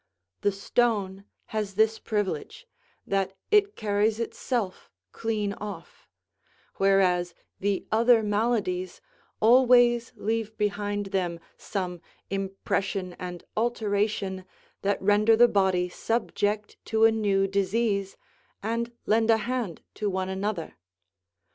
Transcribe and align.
The 0.41 0.51
stone 0.51 1.25
has 1.53 1.75
this 1.75 1.99
privilege, 1.99 2.65
that 3.05 3.37
it 3.51 3.75
carries 3.75 4.19
itself 4.19 4.89
clean 5.11 5.53
off: 5.53 6.07
whereas 6.77 7.35
the 7.59 7.85
other 7.91 8.23
maladies 8.23 8.99
always 9.39 10.11
leave 10.15 10.57
behind 10.57 11.05
them 11.13 11.39
some 11.55 12.01
impression 12.31 13.13
and 13.19 13.43
alteration 13.55 14.43
that 14.81 14.99
render 15.03 15.35
the 15.35 15.47
body 15.47 15.87
subject 15.87 16.77
to 16.85 17.05
a 17.05 17.11
new 17.11 17.45
disease, 17.45 18.17
and 18.63 18.91
lend 19.05 19.29
a 19.29 19.37
hand 19.37 19.83
to 19.93 20.09
one 20.09 20.29
another. 20.29 20.77